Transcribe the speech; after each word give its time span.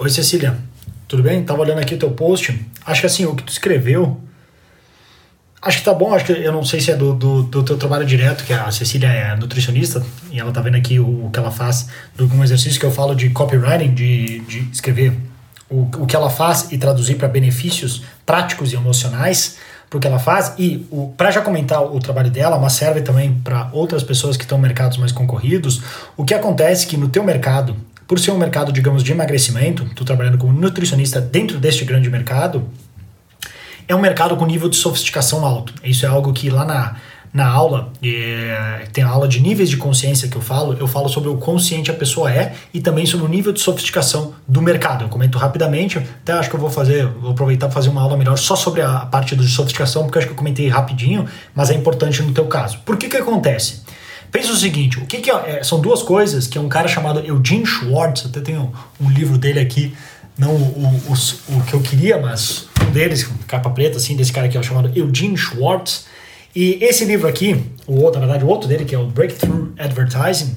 Oi, 0.00 0.08
Cecília. 0.10 0.56
Tudo 1.08 1.24
bem? 1.24 1.42
Tava 1.42 1.60
olhando 1.60 1.80
aqui 1.80 1.96
teu 1.96 2.12
post. 2.12 2.56
Acho 2.86 3.00
que 3.00 3.06
assim, 3.08 3.26
o 3.26 3.34
que 3.34 3.42
tu 3.42 3.50
escreveu. 3.50 4.20
Acho 5.60 5.78
que 5.78 5.84
tá 5.84 5.92
bom, 5.92 6.14
acho 6.14 6.24
que 6.24 6.30
eu 6.30 6.52
não 6.52 6.64
sei 6.64 6.80
se 6.80 6.92
é 6.92 6.96
do, 6.96 7.12
do, 7.12 7.42
do 7.42 7.64
teu 7.64 7.76
trabalho 7.76 8.06
direto, 8.06 8.44
que 8.44 8.52
a 8.52 8.70
Cecília 8.70 9.08
é 9.08 9.34
nutricionista, 9.34 10.00
e 10.30 10.38
ela 10.38 10.52
tá 10.52 10.60
vendo 10.60 10.76
aqui 10.76 11.00
o, 11.00 11.26
o 11.26 11.30
que 11.32 11.38
ela 11.40 11.50
faz 11.50 11.88
de 12.14 12.22
um 12.22 12.44
exercício 12.44 12.78
que 12.78 12.86
eu 12.86 12.92
falo 12.92 13.12
de 13.12 13.30
copywriting, 13.30 13.92
de, 13.92 14.38
de 14.38 14.70
escrever 14.70 15.18
o, 15.68 15.80
o 15.96 16.06
que 16.06 16.14
ela 16.14 16.30
faz 16.30 16.70
e 16.70 16.78
traduzir 16.78 17.16
para 17.16 17.26
benefícios 17.26 18.04
práticos 18.24 18.72
e 18.72 18.76
emocionais 18.76 19.58
porque 19.90 20.06
ela 20.06 20.20
faz. 20.20 20.54
E 20.58 20.86
para 21.16 21.32
já 21.32 21.40
comentar 21.40 21.82
o 21.82 21.98
trabalho 21.98 22.30
dela, 22.30 22.56
mas 22.56 22.74
serve 22.74 23.00
também 23.00 23.34
para 23.34 23.68
outras 23.72 24.04
pessoas 24.04 24.36
que 24.36 24.44
estão 24.44 24.58
em 24.58 24.62
mercados 24.62 24.96
mais 24.96 25.10
concorridos. 25.10 25.82
O 26.16 26.24
que 26.24 26.34
acontece 26.34 26.86
é 26.86 26.90
que 26.90 26.96
no 26.96 27.08
teu 27.08 27.24
mercado, 27.24 27.76
por 28.08 28.18
ser 28.18 28.30
um 28.30 28.38
mercado, 28.38 28.72
digamos, 28.72 29.04
de 29.04 29.12
emagrecimento, 29.12 29.84
tu 29.94 30.02
trabalhando 30.02 30.38
como 30.38 30.50
nutricionista 30.50 31.20
dentro 31.20 31.58
deste 31.58 31.84
grande 31.84 32.08
mercado, 32.08 32.66
é 33.86 33.94
um 33.94 34.00
mercado 34.00 34.34
com 34.34 34.46
nível 34.46 34.68
de 34.68 34.76
sofisticação 34.76 35.44
alto. 35.44 35.74
Isso 35.84 36.06
é 36.06 36.08
algo 36.08 36.32
que 36.32 36.48
lá 36.48 36.64
na, 36.64 36.96
na 37.32 37.46
aula, 37.46 37.92
é, 38.02 38.86
tem 38.94 39.04
a 39.04 39.08
aula 39.08 39.28
de 39.28 39.40
níveis 39.40 39.68
de 39.68 39.76
consciência 39.76 40.26
que 40.26 40.36
eu 40.36 40.40
falo, 40.40 40.74
eu 40.80 40.86
falo 40.86 41.06
sobre 41.10 41.28
o 41.28 41.36
consciente 41.36 41.90
a 41.90 41.94
pessoa 41.94 42.32
é 42.32 42.54
e 42.72 42.80
também 42.80 43.04
sobre 43.04 43.26
o 43.26 43.28
nível 43.28 43.52
de 43.52 43.60
sofisticação 43.60 44.34
do 44.46 44.62
mercado. 44.62 45.04
Eu 45.04 45.10
comento 45.10 45.36
rapidamente, 45.36 45.98
até 45.98 46.32
acho 46.32 46.48
que 46.48 46.56
eu 46.56 46.60
vou 46.60 46.70
fazer, 46.70 47.06
vou 47.06 47.32
aproveitar 47.32 47.66
para 47.66 47.74
fazer 47.74 47.90
uma 47.90 48.00
aula 48.00 48.16
melhor 48.16 48.38
só 48.38 48.56
sobre 48.56 48.80
a 48.80 49.00
parte 49.00 49.36
de 49.36 49.46
sofisticação, 49.46 50.04
porque 50.04 50.18
acho 50.18 50.26
que 50.26 50.32
eu 50.32 50.36
comentei 50.36 50.66
rapidinho, 50.68 51.26
mas 51.54 51.68
é 51.68 51.74
importante 51.74 52.22
no 52.22 52.32
teu 52.32 52.46
caso. 52.46 52.78
Por 52.86 52.96
que 52.96 53.06
que 53.06 53.18
acontece? 53.18 53.82
Pensa 54.30 54.52
o 54.52 54.56
seguinte, 54.56 54.98
o 54.98 55.06
que, 55.06 55.18
que 55.18 55.30
é, 55.30 55.62
são 55.62 55.80
duas 55.80 56.02
coisas 56.02 56.46
que 56.46 56.58
é 56.58 56.60
um 56.60 56.68
cara 56.68 56.86
chamado 56.86 57.20
Eugene 57.20 57.64
Schwartz, 57.64 58.26
até 58.26 58.40
tenho 58.40 58.72
um 59.00 59.10
livro 59.10 59.38
dele 59.38 59.60
aqui, 59.60 59.94
não 60.36 60.54
o, 60.54 61.02
o, 61.08 61.56
o, 61.56 61.64
que 61.64 61.74
eu 61.74 61.80
queria, 61.80 62.18
mas 62.18 62.68
um 62.86 62.90
deles, 62.90 63.28
capa 63.46 63.70
preta, 63.70 63.96
assim, 63.96 64.14
desse 64.16 64.32
cara 64.32 64.46
aqui, 64.46 64.56
é 64.56 64.62
chamado 64.62 64.90
Eugene 64.94 65.36
Schwartz. 65.36 66.06
E 66.54 66.78
esse 66.82 67.04
livro 67.04 67.26
aqui, 67.26 67.64
o 67.86 68.00
outro, 68.00 68.20
na 68.20 68.26
verdade, 68.26 68.44
o 68.44 68.48
outro 68.48 68.68
dele, 68.68 68.84
que 68.84 68.94
é 68.94 68.98
o 68.98 69.06
Breakthrough 69.06 69.72
Advertising, 69.78 70.56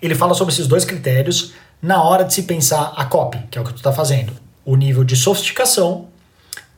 ele 0.00 0.14
fala 0.14 0.34
sobre 0.34 0.52
esses 0.52 0.66
dois 0.66 0.84
critérios 0.84 1.52
na 1.80 2.02
hora 2.02 2.24
de 2.24 2.34
se 2.34 2.42
pensar 2.42 2.92
a 2.96 3.04
copy, 3.04 3.38
que 3.50 3.58
é 3.58 3.60
o 3.60 3.64
que 3.64 3.72
tu 3.72 3.78
está 3.78 3.92
fazendo. 3.92 4.32
O 4.64 4.76
nível 4.76 5.04
de 5.04 5.16
sofisticação 5.16 6.08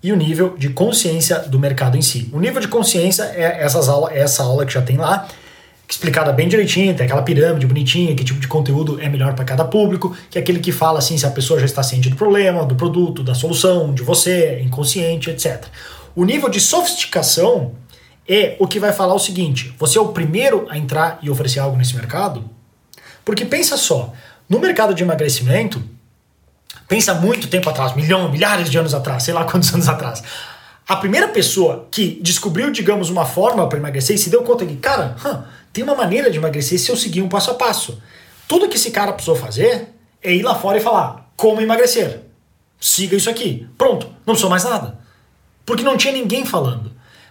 e 0.02 0.12
o 0.12 0.16
nível 0.16 0.56
de 0.56 0.70
consciência 0.70 1.40
do 1.40 1.58
mercado 1.58 1.96
em 1.96 2.02
si. 2.02 2.30
O 2.32 2.40
nível 2.40 2.60
de 2.60 2.68
consciência 2.68 3.24
é 3.24 3.62
essas 3.62 3.88
aula, 3.88 4.12
é 4.12 4.20
essa 4.20 4.42
aula 4.42 4.64
que 4.64 4.72
já 4.72 4.80
tem 4.80 4.96
lá, 4.96 5.28
explicada 5.90 6.32
bem 6.32 6.48
direitinho, 6.48 6.94
tem 6.94 7.04
aquela 7.04 7.22
pirâmide 7.22 7.66
bonitinha, 7.66 8.14
que 8.14 8.22
tipo 8.22 8.38
de 8.38 8.46
conteúdo 8.46 9.00
é 9.00 9.08
melhor 9.08 9.34
para 9.34 9.44
cada 9.44 9.64
público, 9.64 10.16
que 10.30 10.38
é 10.38 10.40
aquele 10.40 10.60
que 10.60 10.70
fala 10.70 11.00
assim 11.00 11.18
se 11.18 11.26
a 11.26 11.30
pessoa 11.30 11.58
já 11.58 11.66
está 11.66 11.82
ciente 11.82 12.08
do 12.08 12.14
problema, 12.14 12.64
do 12.64 12.76
produto, 12.76 13.24
da 13.24 13.34
solução, 13.34 13.92
de 13.92 14.02
você, 14.02 14.60
inconsciente, 14.60 15.28
etc. 15.28 15.64
O 16.14 16.24
nível 16.24 16.48
de 16.48 16.60
sofisticação 16.60 17.72
é 18.28 18.54
o 18.60 18.68
que 18.68 18.78
vai 18.78 18.92
falar 18.92 19.14
o 19.14 19.18
seguinte: 19.18 19.74
você 19.76 19.98
é 19.98 20.00
o 20.00 20.08
primeiro 20.08 20.66
a 20.70 20.78
entrar 20.78 21.18
e 21.22 21.28
oferecer 21.28 21.58
algo 21.58 21.76
nesse 21.76 21.96
mercado? 21.96 22.48
Porque 23.24 23.44
pensa 23.44 23.76
só, 23.76 24.12
no 24.48 24.60
mercado 24.60 24.94
de 24.94 25.02
emagrecimento, 25.02 25.82
pensa 26.86 27.14
muito 27.14 27.48
tempo 27.48 27.68
atrás, 27.68 27.96
milhão, 27.96 28.30
milhares 28.30 28.70
de 28.70 28.78
anos 28.78 28.94
atrás, 28.94 29.24
sei 29.24 29.34
lá 29.34 29.44
quantos 29.44 29.72
anos 29.74 29.88
atrás. 29.88 30.22
A 30.86 30.96
primeira 30.96 31.28
pessoa 31.28 31.86
que 31.90 32.18
descobriu, 32.20 32.70
digamos, 32.70 33.10
uma 33.10 33.24
forma 33.24 33.68
para 33.68 33.78
emagrecer 33.78 34.16
e 34.16 34.18
se 34.18 34.28
deu 34.28 34.42
conta 34.42 34.66
que, 34.66 34.76
cara, 34.76 35.16
tem 35.72 35.84
uma 35.84 35.94
maneira 35.94 36.30
de 36.30 36.38
emagrecer 36.38 36.78
se 36.78 36.90
eu 36.90 36.96
seguir 36.96 37.22
um 37.22 37.28
passo 37.28 37.50
a 37.52 37.54
passo. 37.54 38.02
Tudo 38.48 38.68
que 38.68 38.76
esse 38.76 38.90
cara 38.90 39.12
precisou 39.12 39.36
fazer 39.36 39.88
é 40.22 40.34
ir 40.34 40.42
lá 40.42 40.54
fora 40.54 40.78
e 40.78 40.80
falar 40.80 41.30
como 41.36 41.60
emagrecer. 41.60 42.22
Siga 42.80 43.16
isso 43.16 43.30
aqui. 43.30 43.68
Pronto, 43.78 44.06
não 44.26 44.34
precisou 44.34 44.50
mais 44.50 44.64
nada. 44.64 44.98
Porque 45.64 45.84
não 45.84 45.96
tinha 45.96 46.12
ninguém 46.12 46.44
falando. 46.44 46.90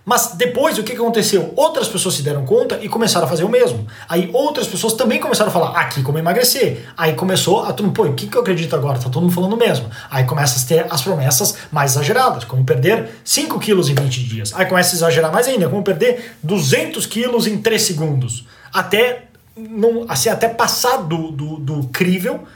Mas 0.10 0.32
depois, 0.34 0.76
o 0.80 0.84
que 0.84 0.94
aconteceu? 0.94 1.54
Outras 1.56 1.88
pessoas 1.88 2.16
se 2.16 2.23
deram 2.23 2.44
conta 2.44 2.80
e 2.82 2.89
começaram 2.89 3.28
a 3.28 3.30
fazer 3.30 3.44
o 3.44 3.48
mesmo. 3.48 3.86
Aí 4.10 4.28
outras 4.33 4.67
pessoas 4.67 4.94
também 4.94 5.20
começaram 5.20 5.52
a 5.52 5.54
falar, 5.54 5.80
aqui 5.80 6.02
como 6.02 6.17
emagrecer. 6.17 6.83
Aí 6.98 7.14
começou 7.14 7.64
a 7.64 7.67
mundo, 7.80 7.92
pô, 7.92 8.06
o 8.06 8.14
que, 8.16 8.26
que 8.26 8.36
eu 8.36 8.42
acredito 8.42 8.76
agora? 8.76 8.98
Tá 8.98 9.04
todo 9.04 9.22
mundo 9.22 9.33
falando 9.33 9.54
o 9.54 9.58
mesmo. 9.58 9.88
Aí 10.10 10.23
começa 10.23 10.60
a 10.60 10.67
ter 10.67 10.88
as 10.92 11.04
promessas 11.04 11.58
mais 11.72 11.92
exageradas, 11.92 12.44
como 12.44 12.66
perder 12.66 13.22
5 13.23 13.60
quilos 13.60 13.88
em 13.88 13.94
20 13.94 14.23
dias. 14.23 14.52
Aí 14.56 14.66
começa 14.66 14.95
a 14.95 14.98
exagerar 14.98 15.32
mais 15.32 15.48
ainda, 15.48 15.70
como 15.70 15.83
perder 15.83 16.36
200 16.42 17.06
quilos 17.06 17.45
em 17.45 17.60
3 17.60 17.80
segundos. 17.80 18.48
Até, 18.73 19.26
não, 19.56 20.08
assim, 20.10 20.30
até 20.30 20.48
passar 20.50 21.04
do, 21.04 21.30
do, 21.30 21.58
do 21.58 21.88
crível 21.89 22.48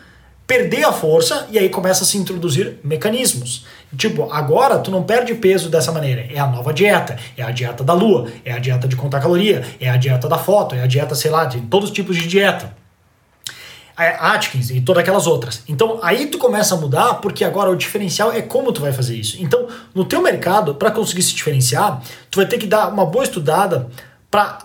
perder 0.46 0.84
a 0.84 0.92
força 0.92 1.48
e 1.50 1.58
aí 1.58 1.70
começa 1.70 2.04
a 2.04 2.08
se 2.08 2.18
introduzir 2.18 2.80
mecanismos. 2.84 3.66
Tipo, 3.98 4.32
agora 4.32 4.80
tu 4.80 4.92
não 4.92 5.04
perde 5.04 5.34
peso 5.36 5.70
dessa 5.70 5.92
maneira. 5.92 6.26
É 6.32 6.40
a 6.40 6.48
nova 6.48 6.74
dieta, 6.74 7.18
é 7.38 7.44
a 7.44 7.52
dieta 7.52 7.84
da 7.84 7.94
lua, 7.94 8.28
é 8.44 8.52
a 8.52 8.60
dieta 8.60 8.88
de 8.88 8.96
contar 8.96 9.22
caloria, 9.22 9.64
é 9.80 9.90
a 9.90 9.98
dieta 9.98 10.28
da 10.28 10.38
foto, 10.38 10.76
é 10.76 10.82
a 10.82 10.88
dieta, 10.88 11.16
sei 11.16 11.32
lá, 11.32 11.46
de 11.46 11.62
todos 11.62 11.90
os 11.90 11.96
tipos 11.96 12.18
de 12.18 12.28
dieta. 12.28 12.76
É 13.98 14.16
Atkins 14.20 14.72
e 14.72 14.82
todas 14.82 15.02
aquelas 15.02 15.28
outras. 15.28 15.62
Então 15.68 16.00
aí 16.02 16.26
tu 16.26 16.40
começa 16.40 16.74
a 16.74 16.78
mudar 16.78 17.16
porque 17.16 17.46
agora 17.46 17.70
o 17.70 17.76
diferencial 17.76 18.32
é 18.32 18.42
como 18.42 18.74
tu 18.74 18.82
vai 18.82 18.92
fazer 18.92 19.16
isso. 19.16 19.38
Então 19.40 19.68
no 19.94 20.04
teu 20.04 20.20
mercado, 20.20 20.74
para 20.74 20.90
conseguir 20.90 21.22
se 21.22 21.36
diferenciar, 21.36 22.02
tu 22.32 22.38
vai 22.38 22.48
ter 22.48 22.58
que 22.58 22.66
dar 22.66 22.88
uma 22.92 23.06
boa 23.06 23.24
estudada 23.24 23.88
para 24.32 24.58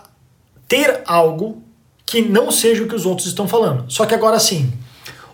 ter 0.67 1.03
algo 1.05 1.61
que 2.03 2.23
não 2.23 2.49
seja 2.49 2.83
o 2.83 2.87
que 2.87 2.95
os 2.95 3.05
outros 3.05 3.27
estão 3.27 3.47
falando. 3.47 3.85
Só 3.87 4.03
que 4.07 4.15
agora 4.15 4.39
sim, 4.39 4.73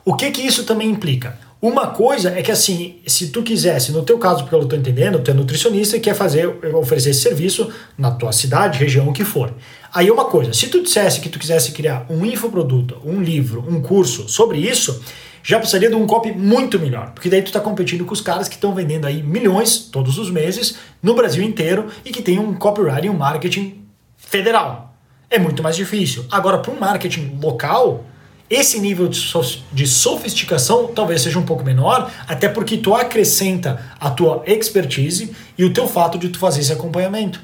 o 0.05 0.15
que 0.15 0.29
que 0.29 0.41
isso 0.41 0.63
também 0.65 0.87
implica? 0.87 1.37
Uma 1.59 1.87
coisa 1.87 2.29
é 2.29 2.43
que 2.43 2.51
assim, 2.51 2.97
se 3.07 3.29
tu 3.29 3.41
quisesse, 3.41 3.91
no 3.91 4.03
teu 4.03 4.19
caso, 4.19 4.43
porque 4.43 4.53
eu 4.53 4.61
estou 4.61 4.77
entendendo, 4.77 5.17
tu 5.17 5.31
é 5.31 5.33
nutricionista 5.33 5.97
e 5.97 5.99
quer 5.99 6.13
fazer, 6.13 6.47
oferecer 6.75 7.09
esse 7.09 7.21
serviço 7.21 7.71
na 7.97 8.11
tua 8.11 8.31
cidade, 8.31 8.77
região, 8.77 9.09
o 9.09 9.13
que 9.13 9.23
for. 9.23 9.51
Aí 9.91 10.11
uma 10.11 10.25
coisa, 10.25 10.53
se 10.53 10.67
tu 10.67 10.83
dissesse 10.83 11.19
que 11.19 11.27
tu 11.27 11.39
quisesse 11.39 11.71
criar 11.71 12.05
um 12.07 12.23
infoproduto, 12.23 13.01
um 13.03 13.19
livro, 13.19 13.65
um 13.67 13.81
curso 13.81 14.29
sobre 14.29 14.59
isso, 14.59 15.01
já 15.41 15.57
precisaria 15.57 15.89
de 15.89 15.95
um 15.95 16.05
copy 16.05 16.31
muito 16.31 16.79
melhor, 16.79 17.11
porque 17.11 17.29
daí 17.29 17.41
tu 17.41 17.47
está 17.47 17.59
competindo 17.59 18.05
com 18.05 18.13
os 18.13 18.21
caras 18.21 18.47
que 18.47 18.55
estão 18.55 18.75
vendendo 18.75 19.07
aí 19.07 19.23
milhões 19.23 19.77
todos 19.77 20.19
os 20.19 20.29
meses 20.29 20.75
no 21.01 21.15
Brasil 21.15 21.43
inteiro 21.43 21.87
e 22.05 22.11
que 22.11 22.21
tem 22.21 22.37
um 22.37 22.53
copywriting, 22.53 23.09
um 23.09 23.17
marketing 23.17 23.81
federal. 24.17 24.93
É 25.31 25.39
muito 25.39 25.63
mais 25.63 25.75
difícil. 25.75 26.25
Agora, 26.29 26.59
para 26.59 26.71
um 26.71 26.79
marketing 26.79 27.39
local, 27.41 28.05
esse 28.49 28.79
nível 28.79 29.07
de 29.07 29.87
sofisticação 29.87 30.87
talvez 30.87 31.21
seja 31.21 31.39
um 31.39 31.45
pouco 31.45 31.63
menor, 31.63 32.11
até 32.27 32.47
porque 32.47 32.77
tu 32.77 32.93
acrescenta 32.93 33.83
a 33.99 34.11
tua 34.11 34.43
expertise 34.45 35.35
e 35.57 35.65
o 35.65 35.73
teu 35.73 35.87
fato 35.87 36.17
de 36.17 36.29
tu 36.29 36.37
fazer 36.37 36.61
esse 36.61 36.71
acompanhamento. 36.71 37.41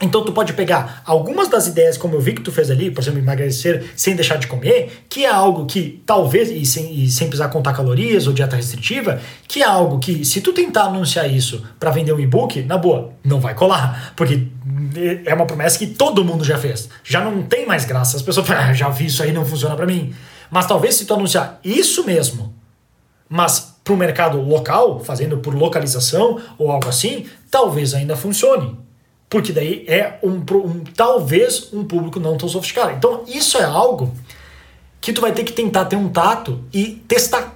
Então 0.00 0.24
tu 0.24 0.32
pode 0.32 0.52
pegar 0.52 1.02
algumas 1.06 1.48
das 1.48 1.66
ideias, 1.66 1.96
como 1.96 2.14
eu 2.14 2.20
vi 2.20 2.34
que 2.34 2.42
tu 2.42 2.50
fez 2.50 2.70
ali, 2.70 2.90
por 2.90 3.00
exemplo, 3.00 3.20
emagrecer 3.20 3.92
sem 3.96 4.16
deixar 4.16 4.36
de 4.36 4.46
comer, 4.46 5.04
que 5.08 5.24
é 5.24 5.30
algo 5.30 5.66
que 5.66 6.02
talvez, 6.04 6.50
e 6.50 6.66
sem, 6.66 7.04
e 7.04 7.10
sem 7.10 7.28
precisar 7.28 7.48
contar 7.48 7.72
calorias 7.72 8.26
ou 8.26 8.32
dieta 8.32 8.56
restritiva, 8.56 9.20
que 9.46 9.62
é 9.62 9.64
algo 9.64 9.98
que 9.98 10.24
se 10.24 10.40
tu 10.40 10.52
tentar 10.52 10.84
anunciar 10.84 11.30
isso 11.30 11.64
para 11.78 11.90
vender 11.90 12.12
um 12.12 12.20
e-book, 12.20 12.62
na 12.62 12.76
boa, 12.76 13.12
não 13.24 13.40
vai 13.40 13.54
colar, 13.54 14.12
porque 14.16 14.48
é 15.24 15.32
uma 15.32 15.46
promessa 15.46 15.78
que 15.78 15.86
todo 15.86 16.24
mundo 16.24 16.44
já 16.44 16.58
fez. 16.58 16.88
Já 17.02 17.24
não 17.24 17.42
tem 17.42 17.66
mais 17.66 17.84
graça. 17.84 18.16
As 18.16 18.22
pessoas 18.22 18.46
falam, 18.46 18.64
ah, 18.64 18.72
já 18.72 18.88
vi 18.88 19.06
isso 19.06 19.22
aí, 19.22 19.32
não 19.32 19.44
funciona 19.44 19.76
para 19.76 19.86
mim. 19.86 20.14
Mas 20.50 20.66
talvez 20.66 20.94
se 20.96 21.04
tu 21.04 21.14
anunciar 21.14 21.60
isso 21.64 22.04
mesmo, 22.04 22.54
mas 23.28 23.74
para 23.82 23.92
o 23.92 23.96
mercado 23.96 24.40
local, 24.40 25.00
fazendo 25.00 25.38
por 25.38 25.54
localização 25.54 26.40
ou 26.58 26.70
algo 26.70 26.88
assim, 26.88 27.26
talvez 27.50 27.94
ainda 27.94 28.16
funcione. 28.16 28.83
Porque 29.34 29.52
daí 29.52 29.84
é 29.88 30.16
um, 30.22 30.36
um, 30.36 30.84
talvez 30.94 31.72
um 31.72 31.82
público 31.82 32.20
não 32.20 32.36
tão 32.36 32.48
sofisticado. 32.48 32.92
Então 32.92 33.24
isso 33.26 33.58
é 33.58 33.64
algo 33.64 34.14
que 35.00 35.12
tu 35.12 35.20
vai 35.20 35.32
ter 35.32 35.42
que 35.42 35.52
tentar 35.52 35.86
ter 35.86 35.96
um 35.96 36.08
tato 36.08 36.62
e 36.72 37.02
testar. 37.08 37.53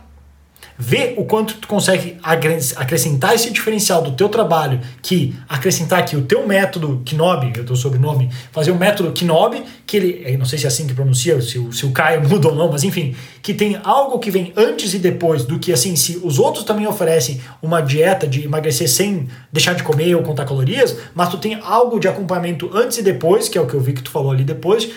Vê 0.81 1.15
o 1.17 1.25
quanto 1.25 1.55
tu 1.55 1.67
consegue 1.67 2.17
acrescentar 2.23 3.35
esse 3.35 3.51
diferencial 3.51 4.01
do 4.01 4.13
teu 4.13 4.29
trabalho, 4.29 4.81
que 5.03 5.35
acrescentar 5.49 5.99
aqui 5.99 6.17
o 6.17 6.23
teu 6.23 6.47
método 6.47 7.03
Knob, 7.13 7.53
eu 7.57 7.65
o 7.65 7.77
sobrenome, 7.77 8.31
fazer 8.53 8.71
o 8.71 8.75
um 8.75 8.79
método 8.79 9.13
Knob, 9.25 9.61
que 9.85 9.97
ele, 9.97 10.37
não 10.37 10.47
sei 10.47 10.57
se 10.57 10.67
é 10.67 10.69
assim 10.69 10.87
que 10.87 10.95
pronuncia, 10.95 11.41
se 11.43 11.59
o, 11.59 11.73
se 11.73 11.85
o 11.85 11.91
Caio 11.91 12.23
muda 12.31 12.47
ou 12.47 12.55
não, 12.55 12.71
mas 12.71 12.85
enfim, 12.85 13.17
que 13.43 13.53
tem 13.53 13.77
algo 13.83 14.21
que 14.21 14.31
vem 14.31 14.53
antes 14.57 14.95
e 14.95 15.01
depois 15.01 15.45
do 15.45 15.59
que 15.59 15.73
assim, 15.73 15.97
se 15.97 16.21
os 16.23 16.39
outros 16.39 16.63
também 16.63 16.87
oferecem 16.87 17.41
uma 17.61 17.81
dieta 17.81 18.25
de 18.25 18.45
emagrecer 18.45 18.89
sem 18.89 19.27
deixar 19.53 19.75
de 19.75 19.83
comer 19.83 20.15
ou 20.15 20.23
contar 20.23 20.45
calorias, 20.45 20.97
mas 21.13 21.29
tu 21.29 21.39
tem 21.39 21.59
algo 21.61 21.99
de 21.99 22.07
acompanhamento 22.07 22.71
antes 22.73 22.99
e 22.99 23.03
depois, 23.03 23.49
que 23.49 23.59
é 23.59 23.61
o 23.61 23.67
que 23.67 23.75
eu 23.75 23.81
vi 23.81 23.95
que 23.95 24.03
tu 24.03 24.13
falou 24.13 24.31
ali 24.31 24.45
depois, 24.45 24.89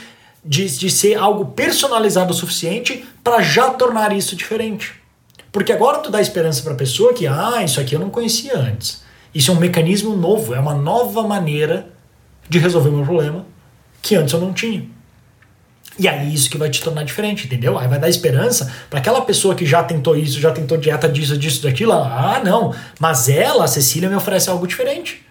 de, 0.45 0.67
de 0.77 0.91
ser 0.91 1.15
algo 1.15 1.45
personalizado 1.45 2.31
o 2.31 2.35
suficiente 2.35 3.03
para 3.23 3.41
já 3.41 3.71
tornar 3.71 4.15
isso 4.15 4.35
diferente. 4.35 5.00
Porque 5.51 5.71
agora 5.71 5.99
tu 5.99 6.09
dá 6.09 6.21
esperança 6.21 6.63
para 6.63 6.73
a 6.73 6.77
pessoa 6.77 7.13
que, 7.13 7.27
ah, 7.27 7.61
isso 7.63 7.79
aqui 7.79 7.95
eu 7.95 7.99
não 7.99 8.09
conhecia 8.09 8.57
antes. 8.57 9.03
Isso 9.33 9.51
é 9.51 9.53
um 9.53 9.59
mecanismo 9.59 10.15
novo, 10.15 10.53
é 10.53 10.59
uma 10.59 10.73
nova 10.73 11.23
maneira 11.23 11.87
de 12.47 12.59
resolver 12.59 12.89
o 12.89 12.93
meu 12.93 13.05
problema 13.05 13.45
que 14.01 14.15
antes 14.15 14.33
eu 14.33 14.39
não 14.39 14.53
tinha. 14.53 14.85
E 15.99 16.07
aí 16.07 16.33
isso 16.33 16.49
que 16.49 16.57
vai 16.57 16.69
te 16.69 16.81
tornar 16.81 17.03
diferente, 17.03 17.45
entendeu? 17.45 17.77
Aí 17.77 17.87
vai 17.87 17.99
dar 17.99 18.09
esperança 18.09 18.73
para 18.89 18.99
aquela 18.99 19.21
pessoa 19.21 19.53
que 19.53 19.65
já 19.65 19.83
tentou 19.83 20.15
isso, 20.15 20.39
já 20.39 20.51
tentou 20.51 20.77
dieta 20.77 21.07
disso, 21.07 21.37
disso, 21.37 21.61
daquilo. 21.63 21.91
Ah, 21.91 22.41
não. 22.43 22.73
Mas 22.99 23.29
ela, 23.29 23.65
a 23.65 23.67
Cecília, 23.67 24.09
me 24.09 24.15
oferece 24.15 24.49
algo 24.49 24.65
diferente. 24.65 25.23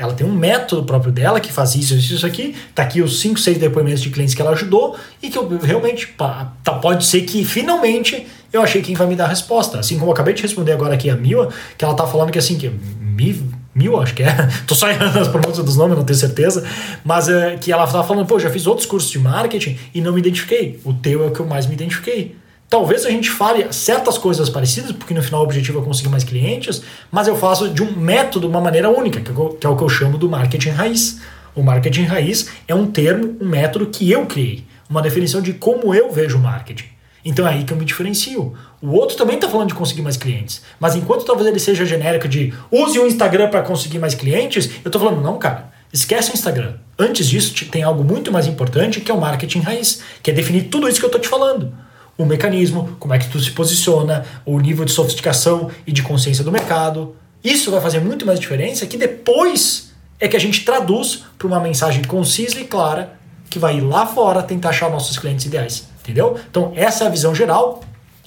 Ela 0.00 0.14
tem 0.14 0.26
um 0.26 0.32
método 0.32 0.82
próprio 0.84 1.12
dela 1.12 1.38
que 1.40 1.52
faz 1.52 1.74
isso, 1.74 1.94
isso, 1.94 2.14
isso 2.14 2.26
aqui. 2.26 2.56
Tá 2.74 2.82
aqui 2.82 3.02
os 3.02 3.20
5, 3.20 3.38
6 3.38 3.58
depoimentos 3.58 4.00
de 4.00 4.08
clientes 4.08 4.34
que 4.34 4.40
ela 4.40 4.52
ajudou 4.52 4.96
e 5.22 5.28
que 5.28 5.36
eu 5.36 5.46
realmente 5.58 6.06
pá, 6.06 6.54
tá, 6.64 6.72
pode 6.72 7.04
ser 7.04 7.20
que 7.22 7.44
finalmente 7.44 8.26
eu 8.50 8.62
achei 8.62 8.80
quem 8.80 8.94
vai 8.94 9.06
me 9.06 9.14
dar 9.14 9.26
a 9.26 9.28
resposta. 9.28 9.78
Assim 9.78 9.98
como 9.98 10.08
eu 10.08 10.12
acabei 10.14 10.32
de 10.32 10.40
responder 10.40 10.72
agora 10.72 10.94
aqui 10.94 11.10
a 11.10 11.16
Mila, 11.16 11.50
que 11.76 11.84
ela 11.84 11.92
tá 11.92 12.06
falando 12.06 12.30
que 12.30 12.38
assim, 12.38 12.56
que 12.56 12.70
Mi, 13.00 13.46
Mil, 13.74 14.00
acho 14.00 14.14
que 14.14 14.22
é. 14.22 14.34
Tô 14.66 14.74
só 14.74 14.88
errando 14.88 15.18
as 15.18 15.28
pronúncias 15.28 15.64
dos 15.64 15.76
nomes, 15.76 15.98
não 15.98 16.04
tenho 16.04 16.18
certeza. 16.18 16.64
Mas 17.04 17.28
é, 17.28 17.56
que 17.56 17.70
ela 17.70 17.86
tava 17.86 18.02
falando, 18.02 18.26
pô, 18.26 18.38
já 18.38 18.48
fiz 18.48 18.66
outros 18.66 18.86
cursos 18.86 19.10
de 19.10 19.18
marketing 19.18 19.78
e 19.94 20.00
não 20.00 20.14
me 20.14 20.20
identifiquei. 20.20 20.80
O 20.82 20.94
teu 20.94 21.24
é 21.24 21.26
o 21.26 21.30
que 21.30 21.40
eu 21.40 21.46
mais 21.46 21.66
me 21.66 21.74
identifiquei. 21.74 22.36
Talvez 22.70 23.04
a 23.04 23.10
gente 23.10 23.28
fale 23.28 23.72
certas 23.72 24.16
coisas 24.16 24.48
parecidas, 24.48 24.92
porque 24.92 25.12
no 25.12 25.20
final 25.20 25.40
o 25.40 25.42
objetivo 25.42 25.80
é 25.80 25.82
conseguir 25.82 26.08
mais 26.08 26.22
clientes, 26.22 26.80
mas 27.10 27.26
eu 27.26 27.36
faço 27.36 27.68
de 27.68 27.82
um 27.82 27.90
método, 27.98 28.46
uma 28.46 28.60
maneira 28.60 28.88
única, 28.88 29.20
que, 29.20 29.28
eu, 29.28 29.48
que 29.48 29.66
é 29.66 29.68
o 29.68 29.76
que 29.76 29.82
eu 29.82 29.88
chamo 29.88 30.16
do 30.16 30.28
marketing 30.28 30.68
raiz. 30.68 31.20
O 31.52 31.64
marketing 31.64 32.04
raiz 32.04 32.48
é 32.68 32.74
um 32.74 32.86
termo, 32.86 33.36
um 33.40 33.48
método 33.48 33.86
que 33.86 34.08
eu 34.08 34.24
criei, 34.24 34.64
uma 34.88 35.02
definição 35.02 35.42
de 35.42 35.52
como 35.52 35.92
eu 35.92 36.12
vejo 36.12 36.38
o 36.38 36.40
marketing. 36.40 36.84
Então 37.24 37.44
é 37.44 37.54
aí 37.54 37.64
que 37.64 37.72
eu 37.72 37.76
me 37.76 37.84
diferencio. 37.84 38.54
O 38.80 38.92
outro 38.92 39.16
também 39.16 39.34
está 39.34 39.48
falando 39.48 39.66
de 39.66 39.74
conseguir 39.74 40.02
mais 40.02 40.16
clientes. 40.16 40.62
Mas 40.78 40.94
enquanto 40.94 41.24
talvez 41.24 41.48
ele 41.48 41.58
seja 41.58 41.84
genérico 41.84 42.28
de 42.28 42.54
use 42.70 42.96
o 43.00 43.06
Instagram 43.06 43.48
para 43.50 43.62
conseguir 43.62 43.98
mais 43.98 44.14
clientes, 44.14 44.70
eu 44.84 44.88
estou 44.88 45.00
falando, 45.00 45.20
não, 45.20 45.38
cara, 45.38 45.72
esquece 45.92 46.30
o 46.30 46.34
Instagram. 46.34 46.74
Antes 46.96 47.28
disso, 47.28 47.52
tem 47.66 47.82
algo 47.82 48.04
muito 48.04 48.30
mais 48.30 48.46
importante 48.46 49.00
que 49.00 49.10
é 49.10 49.14
o 49.14 49.20
marketing 49.20 49.58
raiz, 49.58 50.02
que 50.22 50.30
é 50.30 50.34
definir 50.34 50.68
tudo 50.68 50.88
isso 50.88 51.00
que 51.00 51.04
eu 51.04 51.08
estou 51.08 51.20
te 51.20 51.26
falando. 51.28 51.89
O 52.20 52.26
mecanismo, 52.26 52.96
como 53.00 53.14
é 53.14 53.18
que 53.18 53.30
tu 53.30 53.40
se 53.40 53.50
posiciona, 53.50 54.26
o 54.44 54.60
nível 54.60 54.84
de 54.84 54.92
sofisticação 54.92 55.70
e 55.86 55.90
de 55.90 56.02
consciência 56.02 56.44
do 56.44 56.52
mercado. 56.52 57.16
Isso 57.42 57.70
vai 57.70 57.80
fazer 57.80 57.98
muito 58.00 58.26
mais 58.26 58.38
diferença 58.38 58.86
que 58.86 58.98
depois 58.98 59.92
é 60.20 60.28
que 60.28 60.36
a 60.36 60.38
gente 60.38 60.62
traduz 60.62 61.24
para 61.38 61.46
uma 61.46 61.58
mensagem 61.58 62.04
concisa 62.04 62.60
e 62.60 62.64
clara 62.64 63.18
que 63.48 63.58
vai 63.58 63.78
ir 63.78 63.80
lá 63.80 64.04
fora 64.04 64.42
tentar 64.42 64.68
achar 64.68 64.90
nossos 64.90 65.18
clientes 65.18 65.46
ideais. 65.46 65.88
Entendeu? 66.02 66.38
Então, 66.50 66.74
essa 66.76 67.04
é 67.04 67.06
a 67.06 67.10
visão 67.10 67.34
geral. 67.34 67.80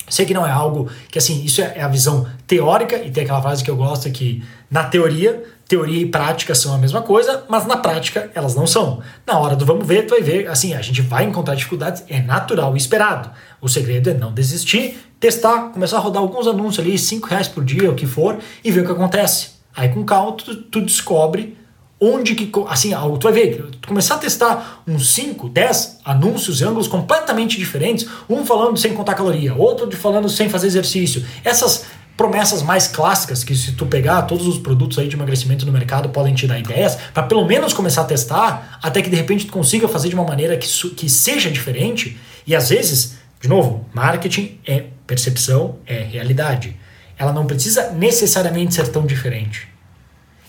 Sei 0.09 0.25
que 0.25 0.33
não 0.33 0.45
é 0.45 0.51
algo 0.51 0.89
que, 1.09 1.17
assim, 1.17 1.43
isso 1.43 1.61
é 1.61 1.81
a 1.81 1.87
visão 1.87 2.27
teórica, 2.45 2.97
e 2.97 3.09
tem 3.09 3.23
aquela 3.23 3.41
frase 3.41 3.63
que 3.63 3.71
eu 3.71 3.75
gosto 3.75 4.11
que, 4.11 4.43
na 4.69 4.83
teoria, 4.83 5.43
teoria 5.67 6.01
e 6.01 6.05
prática 6.05 6.53
são 6.53 6.73
a 6.73 6.77
mesma 6.77 7.01
coisa, 7.01 7.45
mas 7.49 7.65
na 7.65 7.77
prática 7.77 8.29
elas 8.35 8.53
não 8.53 8.67
são. 8.67 9.01
Na 9.25 9.39
hora 9.39 9.55
do 9.55 9.65
vamos 9.65 9.87
ver, 9.87 10.05
tu 10.05 10.11
vai 10.11 10.21
ver, 10.21 10.47
assim, 10.47 10.73
a 10.73 10.81
gente 10.81 11.01
vai 11.01 11.23
encontrar 11.23 11.55
dificuldades, 11.55 12.03
é 12.09 12.21
natural 12.21 12.73
e 12.75 12.77
esperado. 12.77 13.31
O 13.61 13.69
segredo 13.69 14.09
é 14.09 14.13
não 14.13 14.33
desistir, 14.33 14.97
testar, 15.19 15.69
começar 15.69 15.97
a 15.97 16.01
rodar 16.01 16.21
alguns 16.21 16.47
anúncios 16.47 16.85
ali, 16.85 16.97
5 16.97 17.27
reais 17.27 17.47
por 17.47 17.63
dia, 17.63 17.89
o 17.89 17.95
que 17.95 18.05
for, 18.05 18.37
e 18.63 18.71
ver 18.71 18.81
o 18.81 18.85
que 18.85 18.91
acontece. 18.91 19.51
Aí 19.75 19.89
com 19.89 20.03
calma 20.03 20.33
tu, 20.33 20.55
tu 20.55 20.81
descobre 20.81 21.57
onde 22.05 22.35
que, 22.35 22.51
assim, 22.67 22.91
tu 23.19 23.23
vai 23.23 23.31
ver, 23.31 23.63
tu 23.79 23.87
começar 23.87 24.15
a 24.15 24.17
testar 24.17 24.83
uns 24.85 25.13
5, 25.13 25.47
10 25.47 25.99
anúncios 26.03 26.59
e 26.59 26.65
ângulos 26.65 26.87
completamente 26.87 27.57
diferentes, 27.57 28.05
um 28.29 28.45
falando 28.45 28.77
sem 28.77 28.93
contar 28.93 29.13
caloria, 29.13 29.53
outro 29.53 29.89
falando 29.95 30.27
sem 30.27 30.49
fazer 30.49 30.67
exercício. 30.67 31.25
Essas 31.45 31.85
promessas 32.17 32.61
mais 32.61 32.87
clássicas 32.87 33.43
que 33.43 33.55
se 33.55 33.71
tu 33.71 33.85
pegar 33.85 34.23
todos 34.23 34.45
os 34.45 34.59
produtos 34.59 34.99
aí 34.99 35.07
de 35.07 35.15
emagrecimento 35.15 35.65
no 35.65 35.71
mercado 35.71 36.09
podem 36.09 36.33
te 36.33 36.45
dar 36.45 36.59
ideias 36.59 36.95
para 37.13 37.23
pelo 37.23 37.43
menos 37.45 37.73
começar 37.73 38.01
a 38.01 38.05
testar 38.05 38.77
até 38.83 39.01
que 39.01 39.09
de 39.09 39.15
repente 39.15 39.47
tu 39.47 39.51
consiga 39.51 39.87
fazer 39.87 40.09
de 40.09 40.15
uma 40.15 40.23
maneira 40.23 40.55
que, 40.55 40.67
que 40.89 41.09
seja 41.09 41.49
diferente. 41.49 42.17
E 42.45 42.55
às 42.55 42.69
vezes 42.69 43.17
de 43.41 43.47
novo 43.47 43.87
marketing 43.93 44.59
é 44.67 44.85
percepção 45.07 45.77
é 45.87 46.03
realidade. 46.03 46.75
Ela 47.17 47.31
não 47.31 47.47
precisa 47.47 47.91
necessariamente 47.91 48.75
ser 48.75 48.89
tão 48.89 49.05
diferente. 49.05 49.67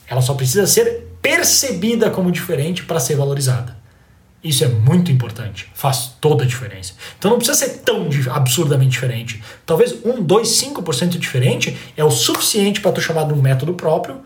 Ela 0.07 0.21
só 0.21 0.35
precisa 0.35 0.67
ser 0.67 1.14
percebida 1.25 2.11
como 2.11 2.31
diferente 2.31 2.85
para 2.85 3.01
ser 3.01 3.17
valorizada. 3.17 3.75
Isso 4.45 4.63
é 4.63 4.69
muito 4.69 5.11
importante, 5.11 5.71
faz 5.73 6.15
toda 6.21 6.45
a 6.45 6.47
diferença. 6.47 6.93
Então 7.19 7.31
não 7.31 7.39
precisa 7.39 7.59
ser 7.59 7.79
tão 7.79 8.11
absurdamente 8.31 8.91
diferente. 8.91 9.43
Talvez 9.65 10.05
1, 10.05 10.23
2, 10.23 10.47
5% 10.47 11.19
diferente 11.19 11.79
é 11.97 12.05
o 12.05 12.11
suficiente 12.11 12.83
para 12.83 12.93
tu 12.93 13.01
chamar 13.01 13.25
de 13.25 13.33
um 13.33 13.41
método 13.41 13.73
próprio 13.73 14.21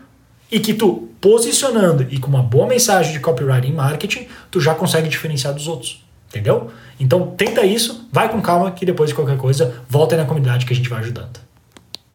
e 0.51 0.59
que 0.59 0.73
tu, 0.73 1.07
posicionando 1.21 2.05
e 2.09 2.19
com 2.19 2.27
uma 2.27 2.43
boa 2.43 2.67
mensagem 2.67 3.13
de 3.13 3.21
copywriting 3.21 3.69
e 3.69 3.73
marketing, 3.73 4.27
tu 4.51 4.59
já 4.59 4.75
consegue 4.75 5.07
diferenciar 5.07 5.53
dos 5.53 5.69
outros. 5.69 6.03
Entendeu? 6.27 6.69
Então 6.99 7.27
tenta 7.27 7.65
isso, 7.65 8.09
vai 8.11 8.27
com 8.27 8.41
calma 8.41 8.71
que 8.71 8.85
depois 8.85 9.09
de 9.09 9.15
qualquer 9.15 9.37
coisa, 9.37 9.81
volta 9.87 10.15
aí 10.15 10.21
na 10.21 10.27
comunidade 10.27 10.65
que 10.65 10.73
a 10.73 10.75
gente 10.75 10.89
vai 10.89 10.99
ajudando. 10.99 11.48